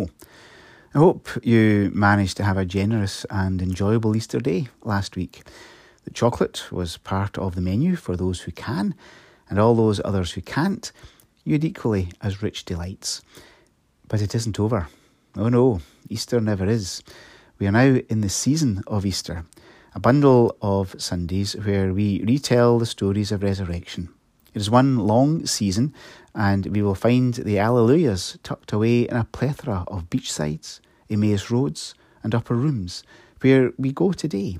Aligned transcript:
I 0.00 0.98
hope 0.98 1.28
you 1.42 1.90
managed 1.94 2.36
to 2.38 2.44
have 2.44 2.56
a 2.56 2.64
generous 2.64 3.24
and 3.30 3.62
enjoyable 3.62 4.16
Easter 4.16 4.40
day 4.40 4.68
last 4.82 5.16
week. 5.16 5.42
The 6.04 6.10
chocolate 6.10 6.70
was 6.72 6.96
part 6.98 7.38
of 7.38 7.54
the 7.54 7.60
menu 7.60 7.96
for 7.96 8.16
those 8.16 8.40
who 8.40 8.52
can, 8.52 8.94
and 9.48 9.58
all 9.58 9.74
those 9.74 10.00
others 10.04 10.32
who 10.32 10.40
can't, 10.40 10.90
you 11.44 11.52
had 11.54 11.64
equally 11.64 12.10
as 12.20 12.42
rich 12.42 12.64
delights. 12.64 13.22
But 14.08 14.22
it 14.22 14.34
isn't 14.34 14.58
over. 14.58 14.88
Oh 15.36 15.48
no, 15.48 15.80
Easter 16.08 16.40
never 16.40 16.66
is. 16.66 17.02
We 17.58 17.66
are 17.66 17.72
now 17.72 18.00
in 18.08 18.20
the 18.20 18.28
season 18.28 18.82
of 18.86 19.06
Easter, 19.06 19.44
a 19.94 20.00
bundle 20.00 20.56
of 20.60 20.94
Sundays 20.98 21.54
where 21.54 21.92
we 21.92 22.22
retell 22.24 22.78
the 22.78 22.86
stories 22.86 23.32
of 23.32 23.42
resurrection. 23.42 24.08
It 24.54 24.60
is 24.60 24.70
one 24.70 24.98
long 24.98 25.46
season, 25.46 25.94
and 26.34 26.66
we 26.66 26.82
will 26.82 26.94
find 26.94 27.34
the 27.34 27.56
Alleluias 27.56 28.38
tucked 28.42 28.72
away 28.72 29.02
in 29.02 29.16
a 29.16 29.24
plethora 29.24 29.84
of 29.88 30.10
beachsides, 30.10 30.80
Emmaus 31.08 31.50
roads, 31.50 31.94
and 32.22 32.34
upper 32.34 32.54
rooms, 32.54 33.02
where 33.40 33.72
we 33.78 33.92
go 33.92 34.12
today 34.12 34.58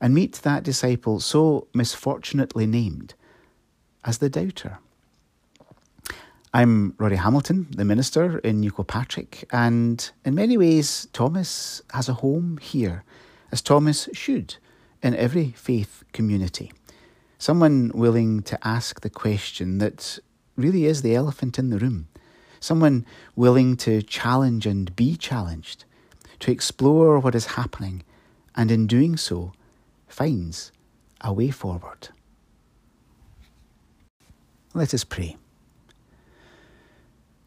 and 0.00 0.14
meet 0.14 0.34
that 0.42 0.62
disciple 0.62 1.20
so 1.20 1.68
misfortunately 1.74 2.66
named 2.66 3.14
as 4.04 4.18
the 4.18 4.30
doubter. 4.30 4.78
I'm 6.52 6.94
Roddy 6.98 7.16
Hamilton, 7.16 7.68
the 7.70 7.84
minister 7.84 8.38
in 8.38 8.58
New 8.58 8.72
Kilpatrick, 8.72 9.44
and 9.52 10.10
in 10.24 10.34
many 10.34 10.58
ways, 10.58 11.06
Thomas 11.12 11.82
has 11.92 12.08
a 12.08 12.14
home 12.14 12.58
here, 12.60 13.04
as 13.52 13.62
Thomas 13.62 14.08
should 14.12 14.56
in 15.00 15.14
every 15.14 15.52
faith 15.52 16.02
community. 16.12 16.72
Someone 17.40 17.90
willing 17.94 18.42
to 18.42 18.58
ask 18.68 19.00
the 19.00 19.08
question 19.08 19.78
that 19.78 20.18
really 20.56 20.84
is 20.84 21.00
the 21.00 21.14
elephant 21.14 21.58
in 21.58 21.70
the 21.70 21.78
room. 21.78 22.06
Someone 22.60 23.06
willing 23.34 23.78
to 23.78 24.02
challenge 24.02 24.66
and 24.66 24.94
be 24.94 25.16
challenged, 25.16 25.86
to 26.40 26.52
explore 26.52 27.18
what 27.18 27.34
is 27.34 27.56
happening, 27.56 28.02
and 28.54 28.70
in 28.70 28.86
doing 28.86 29.16
so, 29.16 29.54
finds 30.06 30.70
a 31.22 31.32
way 31.32 31.50
forward. 31.50 32.10
Let 34.74 34.92
us 34.92 35.04
pray. 35.04 35.38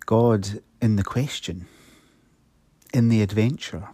God 0.07 0.63
in 0.81 0.95
the 0.95 1.03
question, 1.03 1.67
in 2.91 3.09
the 3.09 3.21
adventure, 3.21 3.89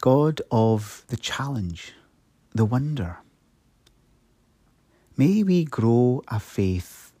God 0.00 0.40
of 0.50 1.04
the 1.08 1.18
challenge, 1.18 1.92
the 2.54 2.64
wonder 2.64 3.18
May 5.16 5.44
we 5.44 5.64
grow 5.64 6.22
a 6.26 6.40
faith 6.40 7.12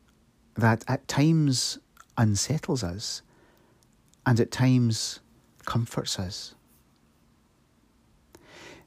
that 0.56 0.84
at 0.88 1.06
times 1.06 1.78
unsettles 2.18 2.82
us 2.82 3.22
and 4.26 4.40
at 4.40 4.50
times 4.50 5.20
comforts 5.64 6.18
us. 6.18 6.56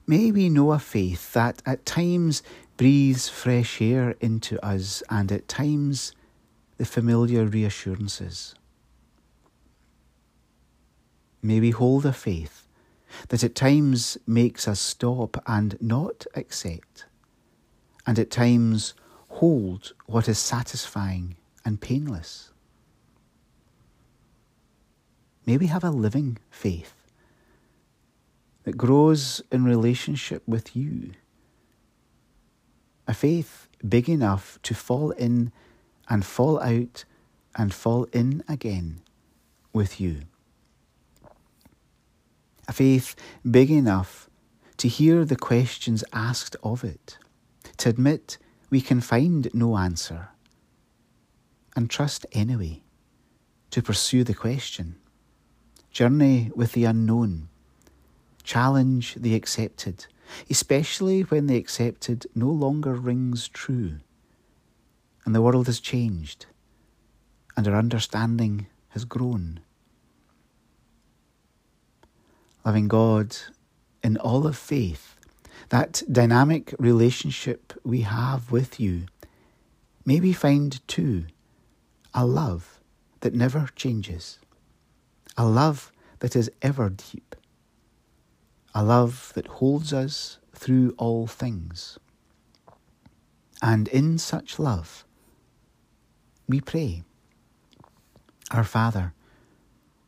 May 0.05 0.31
we 0.31 0.49
know 0.49 0.73
a 0.73 0.79
faith 0.79 1.31
that 1.33 1.61
at 1.65 1.85
times 1.85 2.43
breathes 2.75 3.29
fresh 3.29 3.81
air 3.81 4.15
into 4.19 4.63
us 4.65 5.01
and 5.09 5.31
at 5.31 5.47
times 5.47 6.11
the 6.77 6.85
familiar 6.85 7.45
reassurances. 7.45 8.55
May 11.41 11.61
we 11.61 11.71
hold 11.71 12.05
a 12.05 12.13
faith 12.13 12.67
that 13.29 13.43
at 13.43 13.55
times 13.55 14.17
makes 14.27 14.67
us 14.67 14.81
stop 14.81 15.41
and 15.47 15.77
not 15.81 16.25
accept 16.35 17.06
and 18.07 18.17
at 18.17 18.31
times 18.31 18.93
hold 19.29 19.91
what 20.05 20.29
is 20.29 20.39
satisfying 20.39 21.35
and 21.65 21.81
painless. 21.81 22.51
May 25.45 25.57
we 25.57 25.67
have 25.67 25.83
a 25.83 25.91
living 25.91 26.37
faith 26.49 26.93
that 28.63 28.77
grows 28.77 29.41
in 29.51 29.65
relationship 29.65 30.41
with 30.47 30.75
you. 30.75 31.11
A 33.07 33.13
faith 33.13 33.67
big 33.87 34.09
enough 34.09 34.57
to 34.63 34.73
fall 34.73 35.11
in 35.11 35.51
and 36.09 36.25
fall 36.25 36.61
out 36.61 37.03
and 37.55 37.73
fall 37.73 38.05
in 38.13 38.43
again 38.47 39.01
with 39.73 39.99
you. 39.99 40.21
A 42.67 42.73
faith 42.73 43.15
big 43.49 43.69
enough 43.71 44.29
to 44.77 44.87
hear 44.87 45.25
the 45.25 45.37
questions 45.37 46.03
asked 46.13 46.55
of 46.63 46.83
it 46.83 47.17
to 47.77 47.89
admit 47.89 48.37
we 48.69 48.81
can 48.81 49.01
find 49.01 49.49
no 49.53 49.77
answer, 49.77 50.29
and 51.75 51.89
trust 51.89 52.25
anyway, 52.31 52.81
to 53.71 53.81
pursue 53.81 54.23
the 54.23 54.33
question, 54.33 54.95
journey 55.91 56.51
with 56.55 56.73
the 56.73 56.85
unknown, 56.85 57.49
challenge 58.43 59.15
the 59.15 59.35
accepted, 59.35 60.05
especially 60.49 61.21
when 61.21 61.47
the 61.47 61.57
accepted 61.57 62.25
no 62.33 62.49
longer 62.49 62.93
rings 62.93 63.47
true, 63.47 63.99
and 65.25 65.35
the 65.35 65.41
world 65.41 65.67
has 65.67 65.79
changed, 65.79 66.45
and 67.55 67.67
our 67.67 67.75
understanding 67.75 68.67
has 68.89 69.05
grown. 69.05 69.59
Loving 72.65 72.87
God 72.87 73.37
in 74.03 74.17
all 74.17 74.47
of 74.47 74.57
faith 74.57 75.16
that 75.69 76.03
dynamic 76.11 76.73
relationship 76.79 77.73
we 77.83 78.01
have 78.01 78.51
with 78.51 78.79
you, 78.79 79.05
may 80.05 80.19
we 80.19 80.33
find 80.33 80.85
too 80.87 81.25
a 82.13 82.25
love 82.25 82.79
that 83.19 83.33
never 83.33 83.69
changes, 83.75 84.39
a 85.37 85.45
love 85.45 85.91
that 86.19 86.35
is 86.35 86.49
ever 86.61 86.89
deep, 86.89 87.35
a 88.73 88.83
love 88.83 89.31
that 89.35 89.47
holds 89.47 89.93
us 89.93 90.39
through 90.53 90.93
all 90.97 91.27
things. 91.27 91.97
And 93.61 93.87
in 93.87 94.17
such 94.17 94.59
love, 94.59 95.03
we 96.47 96.61
pray, 96.61 97.03
Our 98.51 98.63
Father, 98.63 99.13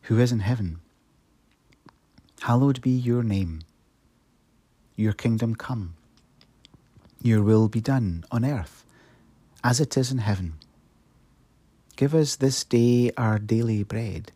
who 0.03 0.19
is 0.19 0.31
in 0.31 0.39
heaven, 0.39 0.79
hallowed 2.41 2.81
be 2.81 2.91
your 2.91 3.23
name. 3.23 3.61
Your 4.99 5.13
kingdom 5.13 5.55
come. 5.55 5.93
Your 7.21 7.41
will 7.41 7.69
be 7.69 7.79
done 7.79 8.25
on 8.31 8.43
earth 8.43 8.83
as 9.63 9.79
it 9.79 9.95
is 9.95 10.11
in 10.11 10.17
heaven. 10.17 10.55
Give 11.95 12.13
us 12.13 12.35
this 12.35 12.65
day 12.65 13.09
our 13.15 13.39
daily 13.39 13.83
bread, 13.83 14.33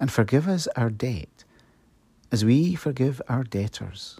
and 0.00 0.10
forgive 0.10 0.48
us 0.48 0.66
our 0.74 0.90
debt 0.90 1.44
as 2.32 2.44
we 2.44 2.74
forgive 2.74 3.22
our 3.28 3.44
debtors. 3.44 4.18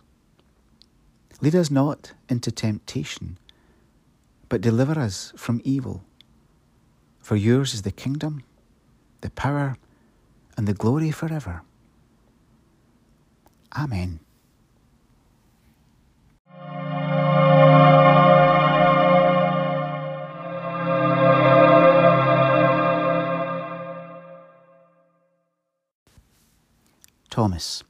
Lead 1.40 1.56
us 1.56 1.72
not 1.72 2.12
into 2.28 2.52
temptation, 2.52 3.36
but 4.48 4.60
deliver 4.60 4.96
us 4.96 5.32
from 5.36 5.60
evil. 5.64 6.04
For 7.18 7.34
yours 7.34 7.74
is 7.74 7.82
the 7.82 7.90
kingdom, 7.90 8.44
the 9.22 9.30
power, 9.30 9.76
and 10.56 10.68
the 10.68 10.72
glory 10.72 11.10
forever. 11.10 11.62
Amen. 13.76 14.20
Thomas, 27.42 27.82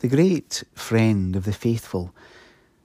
the 0.00 0.08
great 0.08 0.64
friend 0.74 1.36
of 1.36 1.44
the 1.44 1.52
faithful. 1.52 2.12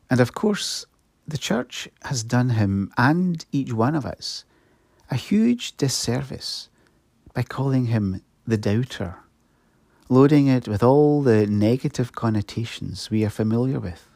And 0.08 0.20
of 0.20 0.36
course, 0.36 0.86
the 1.28 1.40
Church 1.40 1.90
has 2.04 2.22
done 2.24 2.52
him 2.52 2.92
and 2.96 3.44
each 3.52 3.74
one 3.74 3.96
of 3.96 4.06
us 4.06 4.46
a 5.10 5.16
huge 5.16 5.76
disservice 5.78 6.70
by 7.34 7.42
calling 7.42 7.88
him 7.88 8.22
the 8.46 8.56
doubter, 8.56 9.16
loading 10.10 10.46
it 10.46 10.68
with 10.68 10.84
all 10.84 11.24
the 11.24 11.48
negative 11.48 12.12
connotations 12.12 13.10
we 13.10 13.26
are 13.26 13.32
familiar 13.32 13.80
with. 13.80 14.08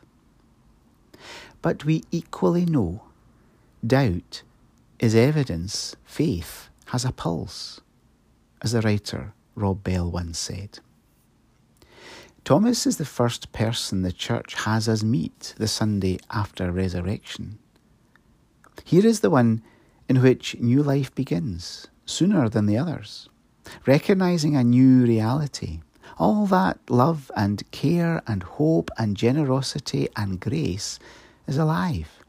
But 1.63 1.85
we 1.85 2.03
equally 2.11 2.65
know 2.65 3.01
doubt 3.83 4.43
is 4.99 5.15
evidence 5.15 5.95
faith 6.05 6.69
has 6.93 7.03
a 7.03 7.11
pulse, 7.11 7.81
as 8.61 8.73
the 8.73 8.81
writer 8.81 9.33
Rob 9.55 9.83
Bell 9.83 10.11
once 10.11 10.37
said. 10.37 10.81
Thomas 12.47 12.87
is 12.87 12.95
the 12.95 13.03
first 13.03 13.51
person 13.51 14.03
the 14.03 14.13
church 14.13 14.53
has 14.63 14.87
us 14.87 15.03
meet 15.03 15.53
the 15.57 15.67
Sunday 15.67 16.17
after 16.31 16.71
resurrection. 16.71 17.59
Here 18.85 19.05
is 19.05 19.19
the 19.19 19.29
one 19.29 19.61
in 20.07 20.21
which 20.21 20.57
new 20.57 20.81
life 20.81 21.13
begins, 21.13 21.87
sooner 22.05 22.47
than 22.47 22.65
the 22.65 22.77
others, 22.77 23.27
recognizing 23.85 24.55
a 24.55 24.63
new 24.63 25.03
reality. 25.03 25.81
All 26.17 26.45
that 26.45 26.79
love 26.89 27.29
and 27.35 27.69
care 27.71 28.21
and 28.25 28.43
hope 28.43 28.91
and 28.97 29.17
generosity 29.17 30.07
and 30.15 30.39
grace 30.39 30.99
is 31.47 31.57
alive, 31.57 32.23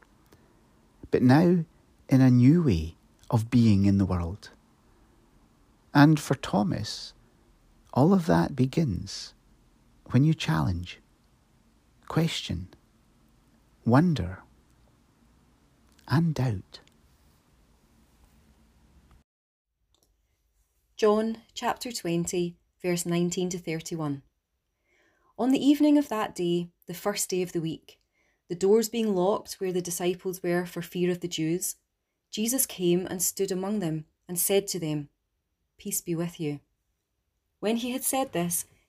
but 1.11 1.21
now 1.21 1.63
in 2.09 2.19
a 2.19 2.29
new 2.29 2.61
way 2.61 2.95
of 3.31 3.49
being 3.49 3.85
in 3.85 3.99
the 3.99 4.05
world. 4.05 4.49
And 5.93 6.19
for 6.19 6.35
Thomas, 6.35 7.13
all 7.93 8.11
of 8.11 8.25
that 8.25 8.53
begins 8.53 9.33
when 10.11 10.23
you 10.23 10.33
challenge, 10.33 10.99
question, 12.07 12.67
wonder, 13.85 14.39
and 16.07 16.33
doubt. 16.33 16.79
John 20.97 21.37
chapter 21.53 21.91
20, 21.91 22.57
verse 22.81 23.05
19 23.05 23.49
to 23.49 23.59
31. 23.59 24.23
On 25.37 25.51
the 25.51 25.63
evening 25.65 25.97
of 25.97 26.09
that 26.09 26.35
day, 26.35 26.69
the 26.87 26.93
first 26.93 27.29
day 27.29 27.41
of 27.41 27.53
the 27.53 27.61
week, 27.61 27.99
the 28.49 28.55
doors 28.55 28.89
being 28.89 29.15
locked 29.15 29.53
where 29.59 29.71
the 29.71 29.81
disciples 29.81 30.41
were 30.41 30.65
for 30.65 30.81
fear 30.81 31.11
of 31.11 31.21
the 31.21 31.27
Jews, 31.27 31.75
Jesus 32.31 32.65
came 32.65 33.05
and 33.05 33.21
stood 33.21 33.51
among 33.51 33.79
them 33.79 34.05
and 34.27 34.39
said 34.39 34.67
to 34.67 34.79
them, 34.79 35.09
Peace 35.77 36.01
be 36.01 36.15
with 36.15 36.39
you. 36.39 36.59
When 37.59 37.77
he 37.77 37.91
had 37.91 38.03
said 38.03 38.33
this, 38.33 38.65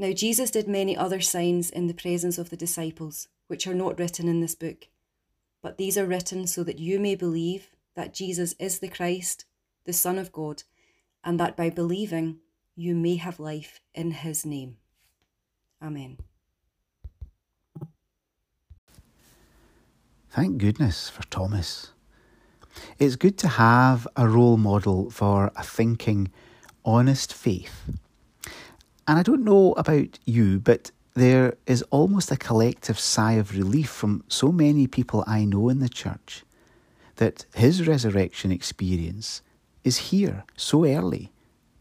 Now 0.00 0.12
Jesus 0.12 0.50
did 0.50 0.66
many 0.66 0.96
other 0.96 1.20
signs 1.20 1.68
in 1.68 1.86
the 1.86 1.92
presence 1.92 2.38
of 2.38 2.48
the 2.48 2.56
disciples, 2.56 3.28
which 3.48 3.66
are 3.66 3.74
not 3.74 3.98
written 3.98 4.28
in 4.28 4.40
this 4.40 4.54
book. 4.54 4.88
But 5.62 5.76
these 5.76 5.98
are 5.98 6.06
written 6.06 6.46
so 6.46 6.64
that 6.64 6.78
you 6.78 6.98
may 6.98 7.14
believe 7.14 7.68
that 7.96 8.14
Jesus 8.14 8.54
is 8.58 8.78
the 8.78 8.88
Christ, 8.88 9.44
the 9.84 9.92
Son 9.92 10.16
of 10.16 10.32
God, 10.32 10.62
and 11.22 11.38
that 11.38 11.54
by 11.54 11.68
believing 11.68 12.38
you 12.74 12.94
may 12.94 13.16
have 13.16 13.38
life 13.38 13.82
in 13.94 14.12
his 14.12 14.46
name. 14.46 14.78
Amen. 15.82 16.16
Thank 20.30 20.56
goodness 20.56 21.10
for 21.10 21.24
Thomas. 21.24 21.92
It's 22.98 23.16
good 23.16 23.36
to 23.36 23.48
have 23.48 24.08
a 24.16 24.26
role 24.26 24.56
model 24.56 25.10
for 25.10 25.52
a 25.54 25.62
thinking, 25.62 26.32
honest 26.86 27.34
faith. 27.34 27.82
And 29.10 29.18
I 29.18 29.24
don't 29.24 29.42
know 29.42 29.72
about 29.72 30.20
you, 30.24 30.60
but 30.60 30.92
there 31.14 31.56
is 31.66 31.82
almost 31.90 32.30
a 32.30 32.36
collective 32.36 32.96
sigh 32.96 33.32
of 33.32 33.56
relief 33.56 33.90
from 33.90 34.22
so 34.28 34.52
many 34.52 34.86
people 34.86 35.24
I 35.26 35.44
know 35.44 35.68
in 35.68 35.80
the 35.80 35.88
church 35.88 36.44
that 37.16 37.44
his 37.52 37.88
resurrection 37.88 38.52
experience 38.52 39.42
is 39.82 40.10
here 40.12 40.44
so 40.56 40.84
early 40.84 41.32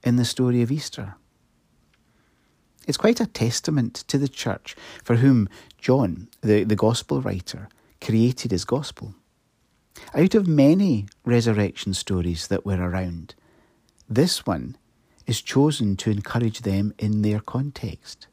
in 0.04 0.16
the 0.16 0.26
story 0.26 0.64
of 0.64 0.72
Easter. 0.72 1.18
It's 2.88 2.98
quite 2.98 3.20
a 3.20 3.28
testament 3.28 4.06
to 4.08 4.18
the 4.18 4.28
church 4.28 4.76
for 5.04 5.18
whom 5.18 5.50
John, 5.78 6.30
the, 6.42 6.64
the 6.64 6.76
gospel 6.76 7.22
writer, 7.22 7.70
created 8.02 8.50
his 8.50 8.66
gospel. 8.66 9.14
Out 10.16 10.34
of 10.34 10.48
many 10.48 11.06
resurrection 11.26 11.94
stories 11.94 12.48
that 12.48 12.66
were 12.66 12.81
around, 12.81 13.36
this 14.10 14.48
one 14.48 14.78
is 15.30 15.44
chosen 15.44 15.96
to 15.96 16.10
encourage 16.10 16.62
them 16.62 16.92
in 16.98 17.22
their 17.22 17.40
context, 17.40 18.26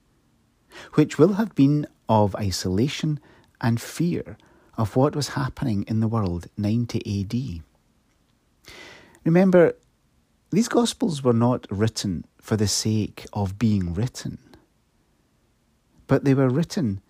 which 0.95 1.19
will 1.19 1.35
have 1.35 1.55
been 1.55 1.87
of 2.09 2.35
isolation 2.37 3.21
and 3.61 3.79
fear 3.79 4.39
of 4.79 4.97
what 4.97 5.15
was 5.15 5.37
happening 5.41 5.85
in 5.89 6.01
the 6.01 6.09
world 6.09 6.47
90 6.57 6.99
AD. 7.21 8.75
Remember, 9.25 9.75
these 10.51 10.69
Gospels 10.69 11.23
were 11.23 11.35
not 11.35 11.67
written 11.71 12.25
for 12.41 12.57
the 12.57 12.69
sake 12.69 13.27
of 13.35 13.59
being 13.59 13.93
written, 13.93 14.39
but 16.07 16.25
they 16.25 16.33
were 16.33 16.49
written 16.49 17.03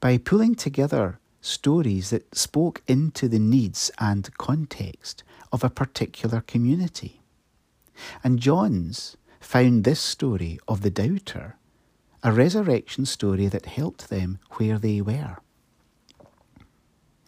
by 0.00 0.18
pulling 0.18 0.56
together 0.56 1.20
stories 1.40 2.10
that 2.10 2.34
spoke 2.34 2.82
into 2.88 3.28
the 3.28 3.38
needs 3.38 3.92
and 4.00 4.36
context 4.36 5.22
of 5.52 5.62
a 5.62 5.70
particular 5.70 6.40
community. 6.40 7.19
And 8.22 8.38
John's 8.38 9.16
found 9.40 9.84
this 9.84 10.00
story 10.00 10.58
of 10.68 10.82
the 10.82 10.90
doubter 10.90 11.56
a 12.22 12.32
resurrection 12.32 13.06
story 13.06 13.46
that 13.46 13.66
helped 13.66 14.10
them 14.10 14.38
where 14.52 14.78
they 14.78 15.00
were. 15.00 15.38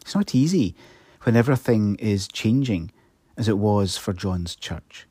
It's 0.02 0.14
not 0.14 0.35
easy 0.35 0.75
when 1.23 1.37
everything 1.37 1.97
is 1.97 2.29
changing 2.29 2.93
as 3.37 3.49
it 3.49 3.59
was 3.59 3.97
for 3.97 4.12
John's 4.12 4.55
church. 4.55 5.07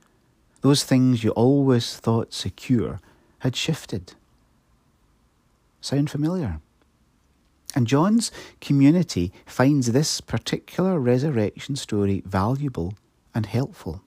Those 0.61 0.83
things 0.83 1.23
you 1.23 1.31
always 1.31 1.97
thought 1.97 2.33
secure 2.33 2.99
had 3.39 3.55
shifted. 3.55 4.13
Sound 5.79 6.11
familiar? 6.11 6.59
And 7.73 7.87
John's 7.87 8.31
community 8.59 9.31
finds 9.45 9.91
this 9.91 10.21
particular 10.21 10.99
resurrection 10.99 11.75
story 11.75 12.21
valuable 12.25 12.93
and 13.33 13.45
helpful. 13.45 14.03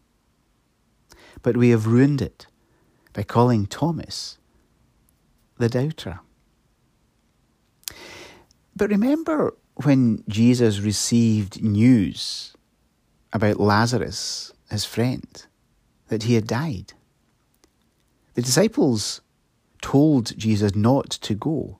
But 1.45 1.59
we 1.59 1.69
have 1.69 1.87
ruined 1.87 2.23
it 2.23 2.47
by 3.13 3.23
calling 3.23 3.67
Thomas 3.67 4.39
the 5.59 5.69
doubter. 5.69 6.21
But 8.75 8.89
remember 8.89 9.55
when 9.85 10.25
Jesus 10.27 10.81
received 10.81 11.63
news 11.63 12.55
about 13.31 13.61
Lazarus, 13.61 14.55
his 14.71 14.87
friend, 14.87 15.45
that 16.09 16.23
he 16.23 16.35
had 16.35 16.47
died. 16.47 16.95
The 18.33 18.43
disciples 18.43 19.21
told 19.83 20.37
Jesus 20.39 20.75
not 20.75 21.11
to 21.11 21.35
go. 21.35 21.79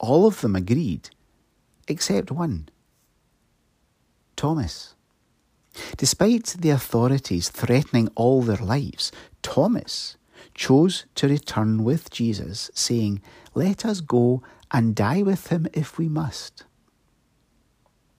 All 0.00 0.26
of 0.26 0.40
them 0.40 0.56
agreed, 0.56 1.10
except 1.86 2.32
one 2.32 2.68
Thomas. 4.34 4.96
Despite 5.96 6.56
the 6.58 6.70
authorities 6.70 7.48
threatening 7.48 8.08
all 8.14 8.42
their 8.42 8.56
lives, 8.56 9.12
Thomas 9.42 10.16
chose 10.54 11.06
to 11.14 11.28
return 11.28 11.84
with 11.84 12.10
Jesus, 12.10 12.70
saying, 12.74 13.22
Let 13.54 13.86
us 13.86 14.00
go 14.00 14.42
and 14.70 14.94
die 14.94 15.22
with 15.22 15.48
him 15.48 15.66
if 15.72 15.98
we 15.98 16.08
must. 16.08 16.64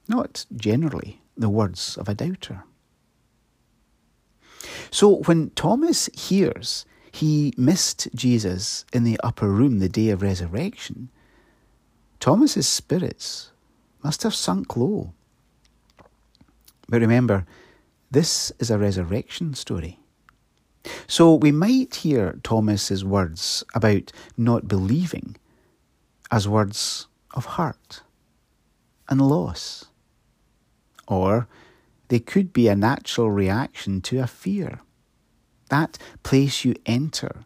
Not 0.07 0.45
generally 0.55 1.21
the 1.37 1.49
words 1.49 1.97
of 1.97 2.09
a 2.09 2.15
doubter. 2.15 2.63
So 4.91 5.17
when 5.25 5.51
Thomas 5.51 6.09
hears 6.13 6.85
he 7.11 7.53
missed 7.57 8.07
Jesus 8.15 8.85
in 8.91 9.03
the 9.03 9.19
upper 9.23 9.49
room 9.49 9.79
the 9.79 9.89
day 9.89 10.09
of 10.09 10.21
resurrection, 10.21 11.09
Thomas's 12.19 12.67
spirits 12.67 13.51
must 14.03 14.23
have 14.23 14.33
sunk 14.33 14.75
low. 14.75 15.13
But 16.87 17.01
remember, 17.01 17.45
this 18.11 18.51
is 18.59 18.69
a 18.69 18.77
resurrection 18.77 19.53
story. 19.53 19.99
So 21.07 21.33
we 21.33 21.51
might 21.51 21.95
hear 21.95 22.39
Thomas's 22.43 23.05
words 23.05 23.63
about 23.73 24.11
not 24.37 24.67
believing 24.67 25.37
as 26.29 26.47
words 26.47 27.07
of 27.33 27.45
hurt 27.45 28.01
and 29.09 29.21
loss. 29.21 29.85
Or 31.07 31.47
they 32.09 32.19
could 32.19 32.53
be 32.53 32.67
a 32.67 32.75
natural 32.75 33.31
reaction 33.31 34.01
to 34.01 34.19
a 34.19 34.27
fear. 34.27 34.81
That 35.69 35.97
place 36.23 36.65
you 36.65 36.75
enter 36.85 37.45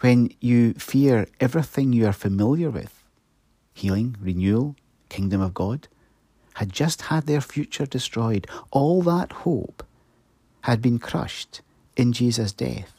when 0.00 0.32
you 0.40 0.74
fear 0.74 1.26
everything 1.38 1.92
you 1.92 2.06
are 2.06 2.12
familiar 2.12 2.70
with 2.70 3.04
healing, 3.74 4.16
renewal, 4.20 4.76
kingdom 5.08 5.40
of 5.40 5.54
God 5.54 5.88
had 6.60 6.74
just 6.74 7.00
had 7.00 7.24
their 7.24 7.40
future 7.40 7.86
destroyed. 7.86 8.46
All 8.70 9.00
that 9.00 9.32
hope 9.32 9.82
had 10.60 10.82
been 10.82 10.98
crushed 10.98 11.62
in 11.96 12.12
Jesus' 12.12 12.52
death. 12.52 12.92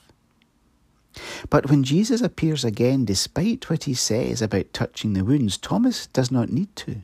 But 1.48 1.70
when 1.70 1.84
Jesus 1.84 2.22
appears 2.22 2.66
again, 2.66 3.06
despite 3.06 3.70
what 3.70 3.84
he 3.84 3.94
says 3.94 4.42
about 4.42 4.74
touching 4.74 5.14
the 5.14 5.24
wounds, 5.24 5.60
Thomas 5.60 6.08
does 6.08 6.32
not 6.32 6.50
need 6.50 6.76
to. 6.78 7.04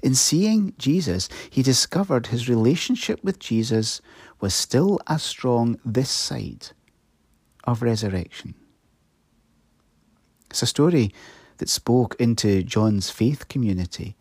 In 0.00 0.14
seeing 0.14 0.74
Jesus, 0.78 1.28
he 1.50 1.64
discovered 1.64 2.28
his 2.28 2.48
relationship 2.48 3.18
with 3.24 3.40
Jesus 3.40 4.00
was 4.40 4.54
still 4.54 5.00
as 5.08 5.24
strong 5.24 5.80
this 5.84 6.08
side 6.08 6.68
of 7.64 7.82
resurrection. 7.82 8.54
It's 10.50 10.62
a 10.62 10.66
story 10.66 11.12
that 11.56 11.68
spoke 11.68 12.14
into 12.20 12.62
John's 12.62 13.10
faith 13.10 13.48
community, 13.48 14.14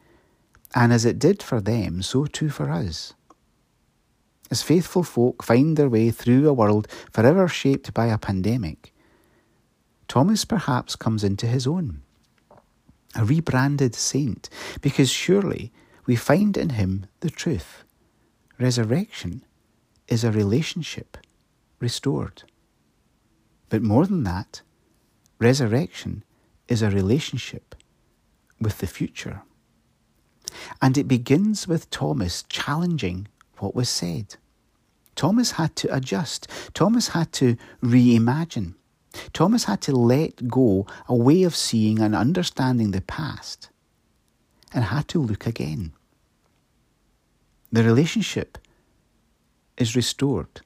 and 0.76 0.94
as 0.94 1.06
it 1.06 1.20
did 1.20 1.42
for 1.42 1.62
them, 1.62 2.02
so 2.02 2.26
too 2.26 2.50
for 2.50 2.70
us. 2.70 3.14
As 4.50 4.62
faithful 4.62 5.04
folk 5.04 5.44
find 5.44 5.76
their 5.76 5.90
way 5.90 6.12
through 6.12 6.48
a 6.48 6.54
world 6.54 6.88
forever 7.12 7.48
shaped 7.48 7.94
by 7.94 8.08
a 8.08 8.18
pandemic, 8.18 8.94
Thomas 10.08 10.46
perhaps 10.46 10.96
comes 10.96 11.24
into 11.24 11.48
his 11.48 11.68
own 11.68 12.02
a 13.18 13.26
rebranded 13.26 13.96
saint, 13.96 14.50
because 14.82 15.10
surely 15.10 15.72
we 16.06 16.16
find 16.16 16.56
in 16.56 16.70
him 16.70 17.08
the 17.22 17.30
truth. 17.30 17.84
Resurrection 18.60 19.44
is 20.08 20.24
a 20.24 20.32
relationship 20.32 21.18
restored. 21.80 22.44
But 23.70 23.82
more 23.82 24.06
than 24.06 24.24
that, 24.24 24.62
resurrection 25.40 26.24
is 26.68 26.82
a 26.82 26.90
relationship 26.90 27.76
with 28.60 28.78
the 28.80 28.88
future. 28.88 29.42
And 30.82 30.98
it 30.98 31.08
begins 31.08 31.68
with 31.68 31.90
Thomas 31.90 32.44
challenging 32.50 33.28
what 33.58 33.76
was 33.76 33.90
said. 33.90 34.36
Thomas 35.16 35.52
had 35.52 35.76
to 35.78 35.94
adjust, 35.94 36.48
Thomas 36.74 37.10
had 37.10 37.32
to 37.34 37.58
reimagine. 37.84 38.76
Thomas 39.34 39.64
had 39.64 39.82
to 39.82 39.92
let 39.96 40.48
go 40.48 40.86
a 41.08 41.16
way 41.16 41.44
of 41.44 41.56
seeing 41.56 42.00
and 42.00 42.16
understanding 42.16 42.92
the 42.92 43.02
past 43.02 43.70
and 44.74 44.86
had 44.86 45.08
to 45.08 45.20
look 45.20 45.48
again. 45.48 45.94
The 47.72 47.84
relationship 47.84 48.58
is 49.78 49.96
restored, 49.96 50.62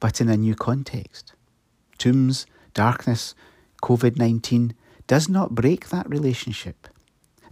but 0.00 0.20
in 0.20 0.28
a 0.28 0.36
new 0.36 0.54
context. 0.54 1.32
Tombs, 1.96 2.46
darkness, 2.74 3.34
COVID 3.82 4.18
19 4.18 4.74
does 5.06 5.28
not 5.28 5.54
break 5.54 5.90
that 5.90 6.08
relationship. 6.08 6.88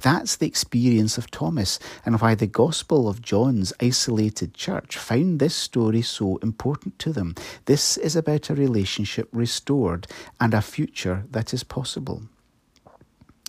That's 0.03 0.35
the 0.35 0.49
experience 0.49 1.17
of 1.17 1.31
Thomas 1.31 1.79
and 2.05 2.21
why 2.21 2.35
the 2.35 2.49
Gospel 2.49 3.09
of 3.09 3.23
John's 3.23 3.73
isolated 3.81 4.53
church 4.53 4.99
found 4.99 5.39
this 5.39 5.55
story 5.55 6.03
so 6.03 6.39
important 6.39 6.99
to 6.99 7.13
them. 7.13 7.37
This 7.67 7.97
is 7.97 8.17
about 8.17 8.51
a 8.51 8.55
relationship 8.57 9.29
restored 9.31 10.09
and 10.41 10.55
a 10.55 10.61
future 10.61 11.25
that 11.31 11.55
is 11.55 11.63
possible, 11.63 12.25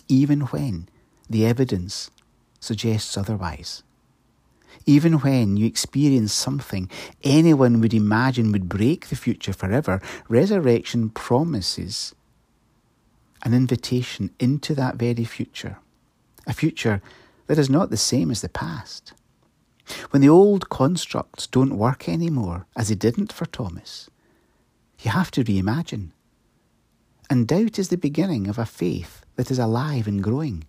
even 0.06 0.42
when 0.42 0.88
the 1.28 1.44
evidence 1.44 2.12
suggests 2.60 3.16
otherwise. 3.16 3.82
Even 4.86 5.14
when 5.14 5.56
you 5.56 5.66
experience 5.66 6.32
something 6.32 6.88
anyone 7.24 7.80
would 7.80 7.94
imagine 7.94 8.52
would 8.52 8.68
break 8.68 9.08
the 9.08 9.16
future 9.16 9.52
forever, 9.52 10.00
resurrection 10.28 11.10
promises 11.10 12.14
an 13.42 13.54
invitation 13.54 14.30
into 14.38 14.72
that 14.76 14.94
very 14.96 15.24
future 15.24 15.78
a 16.46 16.52
future 16.52 17.02
that 17.46 17.58
is 17.58 17.70
not 17.70 17.90
the 17.90 17.96
same 17.96 18.30
as 18.30 18.40
the 18.40 18.48
past. 18.48 19.12
When 20.10 20.22
the 20.22 20.28
old 20.28 20.68
constructs 20.70 21.46
don't 21.46 21.76
work 21.76 22.08
anymore, 22.08 22.66
as 22.76 22.88
they 22.88 22.94
didn't 22.94 23.32
for 23.32 23.44
Thomas, 23.46 24.08
you 25.00 25.10
have 25.10 25.30
to 25.32 25.44
reimagine. 25.44 26.10
And 27.28 27.46
doubt 27.46 27.78
is 27.78 27.88
the 27.88 27.96
beginning 27.96 28.48
of 28.48 28.58
a 28.58 28.66
faith 28.66 29.24
that 29.36 29.50
is 29.50 29.58
alive 29.58 30.06
and 30.06 30.22
growing. 30.22 30.64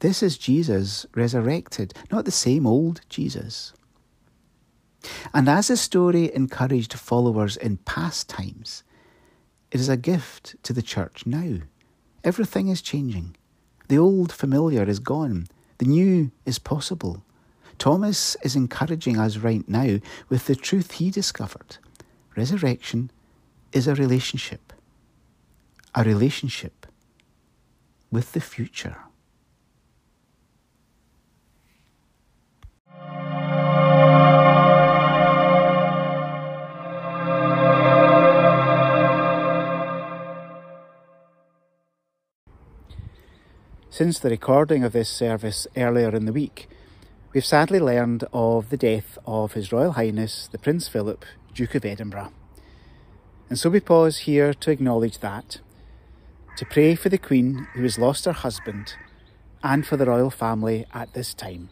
This 0.00 0.22
is 0.22 0.38
Jesus 0.38 1.06
resurrected, 1.14 1.94
not 2.10 2.24
the 2.24 2.30
same 2.30 2.66
old 2.66 3.00
Jesus. 3.08 3.72
And 5.32 5.48
as 5.48 5.68
the 5.68 5.76
story 5.76 6.34
encouraged 6.34 6.94
followers 6.94 7.56
in 7.56 7.76
past 7.78 8.28
times, 8.28 8.82
it 9.70 9.80
is 9.80 9.88
a 9.88 9.96
gift 9.96 10.56
to 10.62 10.72
the 10.72 10.82
church 10.82 11.26
now. 11.26 11.58
Everything 12.22 12.68
is 12.68 12.80
changing. 12.80 13.36
The 13.88 13.98
old 13.98 14.32
familiar 14.32 14.84
is 14.84 14.98
gone, 14.98 15.46
the 15.78 15.86
new 15.86 16.30
is 16.46 16.58
possible. 16.58 17.22
Thomas 17.78 18.36
is 18.42 18.56
encouraging 18.56 19.18
us 19.18 19.36
right 19.38 19.68
now 19.68 19.98
with 20.28 20.46
the 20.46 20.54
truth 20.54 20.92
he 20.92 21.10
discovered. 21.10 21.78
Resurrection 22.36 23.10
is 23.72 23.86
a 23.86 23.94
relationship, 23.94 24.72
a 25.94 26.04
relationship 26.04 26.86
with 28.10 28.32
the 28.32 28.40
future. 28.40 28.96
Since 43.94 44.18
the 44.18 44.28
recording 44.28 44.82
of 44.82 44.90
this 44.90 45.08
service 45.08 45.68
earlier 45.76 46.08
in 46.08 46.24
the 46.24 46.32
week, 46.32 46.68
we've 47.32 47.44
sadly 47.44 47.78
learned 47.78 48.24
of 48.32 48.70
the 48.70 48.76
death 48.76 49.16
of 49.24 49.52
His 49.52 49.70
Royal 49.70 49.92
Highness 49.92 50.48
the 50.50 50.58
Prince 50.58 50.88
Philip, 50.88 51.24
Duke 51.54 51.76
of 51.76 51.84
Edinburgh. 51.84 52.32
And 53.48 53.56
so 53.56 53.70
we 53.70 53.78
pause 53.78 54.26
here 54.26 54.52
to 54.52 54.72
acknowledge 54.72 55.20
that, 55.20 55.60
to 56.56 56.66
pray 56.66 56.96
for 56.96 57.08
the 57.08 57.18
Queen 57.18 57.68
who 57.74 57.84
has 57.84 57.96
lost 57.96 58.24
her 58.24 58.32
husband, 58.32 58.96
and 59.62 59.86
for 59.86 59.96
the 59.96 60.06
royal 60.06 60.28
family 60.28 60.86
at 60.92 61.14
this 61.14 61.32
time. 61.32 61.68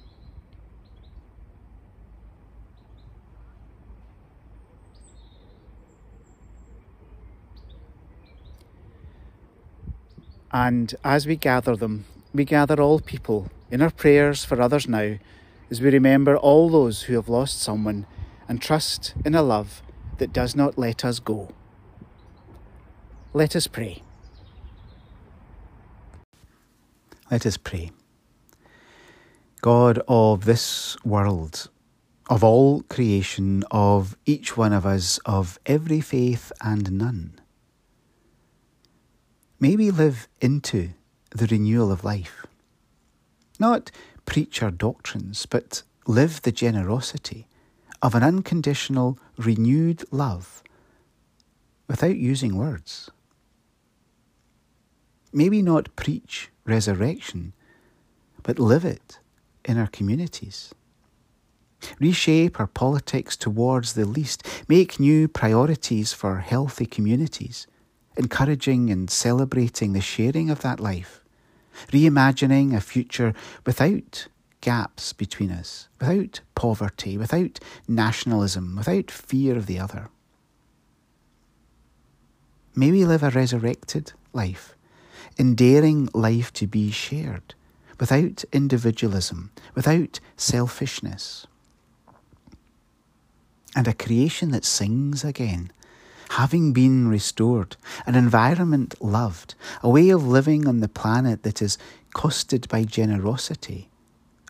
And 10.52 10.94
as 11.02 11.26
we 11.26 11.34
gather 11.34 11.74
them, 11.74 12.04
we 12.32 12.44
gather 12.44 12.80
all 12.80 13.00
people 13.00 13.48
in 13.70 13.82
our 13.82 13.90
prayers 13.90 14.44
for 14.44 14.60
others 14.60 14.88
now 14.88 15.16
as 15.70 15.80
we 15.80 15.90
remember 15.90 16.36
all 16.36 16.68
those 16.68 17.02
who 17.02 17.14
have 17.14 17.28
lost 17.28 17.60
someone 17.60 18.06
and 18.48 18.60
trust 18.60 19.14
in 19.24 19.34
a 19.34 19.42
love 19.42 19.82
that 20.18 20.32
does 20.32 20.54
not 20.54 20.78
let 20.78 21.04
us 21.04 21.18
go. 21.18 21.48
Let 23.32 23.56
us 23.56 23.66
pray. 23.66 24.02
Let 27.30 27.46
us 27.46 27.56
pray. 27.56 27.90
God 29.62 30.02
of 30.08 30.44
this 30.44 30.96
world, 31.04 31.70
of 32.28 32.44
all 32.44 32.82
creation, 32.82 33.64
of 33.70 34.16
each 34.26 34.56
one 34.56 34.72
of 34.72 34.84
us, 34.84 35.18
of 35.24 35.58
every 35.66 36.00
faith 36.00 36.52
and 36.60 36.92
none, 36.92 37.40
May 39.62 39.76
we 39.76 39.92
live 39.92 40.26
into 40.40 40.90
the 41.34 41.46
renewal 41.46 41.90
of 41.90 42.04
life. 42.04 42.46
Not 43.58 43.90
preach 44.26 44.62
our 44.62 44.70
doctrines, 44.70 45.46
but 45.46 45.82
live 46.06 46.42
the 46.42 46.52
generosity 46.52 47.46
of 48.00 48.14
an 48.14 48.22
unconditional, 48.22 49.18
renewed 49.36 50.04
love 50.10 50.62
without 51.88 52.16
using 52.16 52.56
words. 52.56 53.10
May 55.32 55.48
we 55.48 55.62
not 55.62 55.94
preach 55.96 56.50
resurrection, 56.64 57.52
but 58.42 58.58
live 58.58 58.84
it 58.84 59.18
in 59.64 59.78
our 59.78 59.86
communities. 59.86 60.74
Reshape 61.98 62.60
our 62.60 62.66
politics 62.66 63.36
towards 63.36 63.94
the 63.94 64.04
least, 64.04 64.46
make 64.68 65.00
new 65.00 65.28
priorities 65.28 66.12
for 66.12 66.38
healthy 66.38 66.86
communities 66.86 67.66
encouraging 68.16 68.90
and 68.90 69.10
celebrating 69.10 69.92
the 69.92 70.00
sharing 70.00 70.50
of 70.50 70.60
that 70.60 70.80
life, 70.80 71.21
reimagining 71.88 72.74
a 72.74 72.80
future 72.80 73.34
without 73.64 74.28
gaps 74.60 75.12
between 75.12 75.50
us, 75.50 75.88
without 76.00 76.40
poverty, 76.54 77.18
without 77.18 77.58
nationalism, 77.88 78.76
without 78.76 79.10
fear 79.10 79.56
of 79.56 79.66
the 79.66 79.78
other. 79.78 80.08
May 82.74 82.90
we 82.90 83.04
live 83.04 83.22
a 83.22 83.30
resurrected 83.30 84.12
life 84.32 84.74
endearing 85.38 86.08
life 86.14 86.52
to 86.54 86.66
be 86.66 86.90
shared 86.90 87.54
without 87.98 88.44
individualism, 88.52 89.50
without 89.74 90.20
selfishness. 90.36 91.46
And 93.74 93.88
a 93.88 93.94
creation 93.94 94.50
that 94.50 94.64
sings 94.64 95.24
again, 95.24 95.70
having 96.36 96.72
been 96.72 97.08
restored, 97.08 97.76
an 98.06 98.14
environment 98.14 98.94
loved, 99.00 99.54
a 99.82 99.88
way 99.88 100.10
of 100.10 100.26
living 100.26 100.66
on 100.66 100.80
the 100.80 100.88
planet 100.88 101.42
that 101.42 101.60
is 101.60 101.78
costed 102.14 102.68
by 102.68 102.84
generosity 102.84 103.88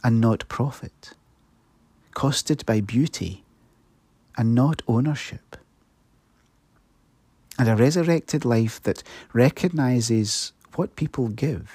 and 0.05 0.21
not 0.21 0.49
profit, 0.49 1.15
costed 2.15 2.65
by 2.67 2.81
beauty 2.81 3.45
and 4.37 4.55
not 4.55 4.83
ownership 4.87 5.57
and 7.59 7.69
a 7.69 7.77
resurrected 7.77 8.45
life 8.45 8.83
that 8.83 9.03
recognizes 9.33 10.53
what 10.75 10.97
people 10.97 11.29
give, 11.29 11.71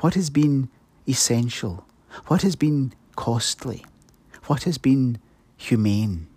what 0.00 0.14
has 0.14 0.28
been 0.28 0.68
essential, 1.08 1.86
what 2.26 2.42
has 2.42 2.56
been 2.56 2.92
costly, 3.16 3.84
what 4.46 4.64
has 4.64 4.78
been 4.78 5.18
humane. 5.56 6.29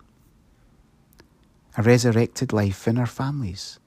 A 1.76 1.82
resurrected 1.82 2.52
life 2.52 2.86
in 2.86 2.98
our 2.98 3.06
families, 3.06 3.80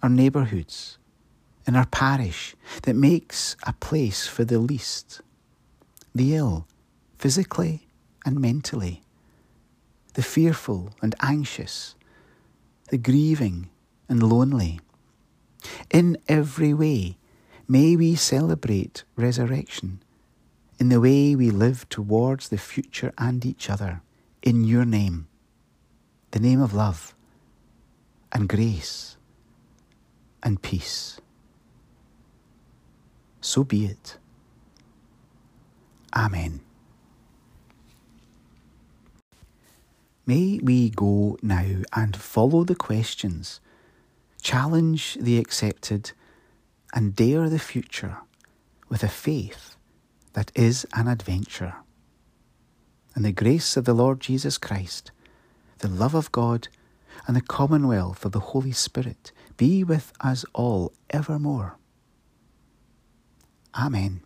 our 0.00 0.08
neighbourhoods, 0.08 0.98
in 1.66 1.74
our 1.74 1.86
parish 1.86 2.54
that 2.84 2.94
makes 2.94 3.56
a 3.66 3.72
place 3.72 4.28
for 4.28 4.44
the 4.44 4.60
least, 4.60 5.22
the 6.14 6.36
ill, 6.36 6.68
physically 7.18 7.88
and 8.24 8.40
mentally, 8.40 9.02
the 10.14 10.22
fearful 10.22 10.94
and 11.02 11.16
anxious, 11.20 11.96
the 12.90 12.98
grieving 12.98 13.70
and 14.08 14.22
lonely. 14.22 14.78
In 15.90 16.18
every 16.28 16.72
way, 16.72 17.18
may 17.66 17.96
we 17.96 18.14
celebrate 18.14 19.02
resurrection 19.16 20.00
in 20.78 20.90
the 20.90 21.00
way 21.00 21.34
we 21.34 21.50
live 21.50 21.88
towards 21.88 22.50
the 22.50 22.58
future 22.58 23.12
and 23.18 23.44
each 23.44 23.68
other 23.68 24.02
in 24.42 24.62
your 24.62 24.84
name, 24.84 25.26
the 26.30 26.38
name 26.38 26.60
of 26.60 26.72
love 26.72 27.15
and 28.36 28.48
grace 28.48 29.16
and 30.42 30.60
peace. 30.60 31.20
So 33.40 33.64
be 33.64 33.86
it. 33.86 34.18
Amen. 36.14 36.60
May 40.26 40.60
we 40.62 40.90
go 40.90 41.38
now 41.42 41.82
and 41.94 42.14
follow 42.14 42.64
the 42.64 42.74
questions 42.74 43.60
challenge 44.46 45.18
the 45.20 45.38
accepted, 45.38 46.12
and 46.94 47.16
dare 47.16 47.48
the 47.48 47.58
future 47.58 48.18
with 48.88 49.02
a 49.02 49.08
faith 49.08 49.74
that 50.34 50.52
is 50.54 50.86
an 50.92 51.08
adventure. 51.08 51.74
And 53.16 53.24
the 53.24 53.32
grace 53.32 53.76
of 53.76 53.86
the 53.86 53.92
Lord 53.92 54.20
Jesus 54.20 54.56
Christ, 54.56 55.10
the 55.78 55.88
love 55.88 56.14
of 56.14 56.30
God, 56.30 56.68
and 57.26 57.36
the 57.36 57.40
commonwealth 57.40 58.24
of 58.24 58.32
the 58.32 58.40
Holy 58.40 58.72
Spirit 58.72 59.32
be 59.56 59.84
with 59.84 60.12
us 60.20 60.44
all 60.52 60.92
evermore. 61.10 61.76
Amen. 63.74 64.22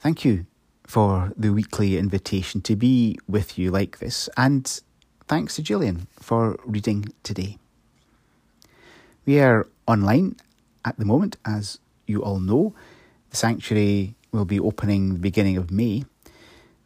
Thank 0.00 0.24
you 0.24 0.46
for 0.86 1.32
the 1.36 1.52
weekly 1.52 1.96
invitation 1.98 2.60
to 2.62 2.76
be 2.76 3.18
with 3.26 3.58
you 3.58 3.70
like 3.70 3.98
this, 3.98 4.28
and 4.36 4.80
thanks 5.26 5.56
to 5.56 5.62
Gillian 5.62 6.06
for 6.20 6.58
reading 6.64 7.06
today. 7.22 7.58
We 9.24 9.40
are 9.40 9.66
online 9.88 10.36
at 10.84 10.98
the 10.98 11.04
moment, 11.04 11.36
as 11.44 11.80
you 12.06 12.22
all 12.22 12.38
know. 12.38 12.74
The 13.30 13.36
sanctuary 13.36 14.14
will 14.30 14.44
be 14.44 14.60
opening 14.60 15.14
the 15.14 15.18
beginning 15.18 15.56
of 15.56 15.70
May 15.70 16.04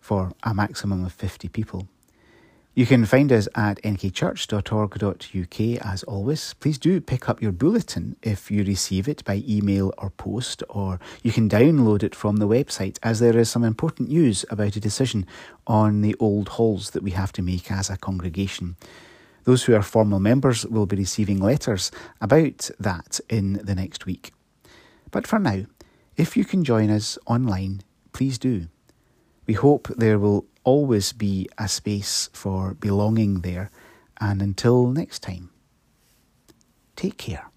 for 0.01 0.33
a 0.43 0.55
maximum 0.55 1.05
of 1.05 1.13
50 1.13 1.49
people. 1.49 1.87
You 2.73 2.87
can 2.87 3.05
find 3.05 3.33
us 3.33 3.49
at 3.57 3.83
nkchurch.org.uk 3.83 5.61
as 5.85 6.03
always. 6.05 6.55
Please 6.55 6.79
do 6.79 7.01
pick 7.01 7.29
up 7.29 7.43
your 7.43 7.51
bulletin 7.51 8.15
if 8.23 8.49
you 8.49 8.63
receive 8.63 9.09
it 9.09 9.25
by 9.25 9.43
email 9.47 9.93
or 9.99 10.11
post, 10.11 10.63
or 10.69 11.01
you 11.25 11.33
can 11.33 11.49
download 11.49 12.05
it 12.05 12.15
from 12.15 12.37
the 12.37 12.47
website 12.47 12.99
as 13.03 13.19
there 13.19 13.37
is 13.37 13.51
some 13.51 13.65
important 13.65 14.09
news 14.09 14.45
about 14.51 14.77
a 14.77 14.81
decision 14.81 15.27
on 15.67 16.01
the 16.01 16.15
old 16.21 16.51
halls 16.51 16.91
that 16.91 17.03
we 17.03 17.11
have 17.11 17.33
to 17.33 17.43
make 17.43 17.73
as 17.73 17.91
a 17.91 17.97
congregation. 17.97 18.77
Those 19.45 19.65
who 19.65 19.75
are 19.75 19.83
formal 19.83 20.21
members 20.21 20.65
will 20.65 20.87
be 20.87 20.95
receiving 20.97 21.41
letters 21.41 21.91
about 22.21 22.71
that 22.79 23.19
in 23.29 23.55
the 23.65 23.75
next 23.75 24.07
week. 24.07 24.33
But 25.11 25.27
for 25.27 25.41
now, 25.41 25.65
if 26.17 26.37
you 26.37 26.45
can 26.45 26.63
join 26.63 26.89
us 26.89 27.19
online, 27.27 27.83
please 28.13 28.39
do. 28.39 28.69
We 29.47 29.55
hope 29.55 29.89
there 29.89 30.21
will 30.21 30.47
always 30.65 31.13
be 31.13 31.49
a 31.59 31.69
space 31.69 32.29
for 32.33 32.75
belonging 32.75 33.41
there, 33.41 33.71
and 34.21 34.43
until 34.43 34.89
next 34.89 35.21
time, 35.23 35.51
take 36.97 37.17
care. 37.17 37.51